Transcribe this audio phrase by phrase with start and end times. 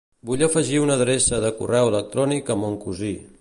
[0.27, 3.13] Vull afegir una adreça de correu electrònic a mon cosí.